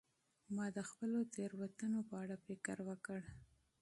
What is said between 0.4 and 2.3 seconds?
ما د خپلو تیروتنو په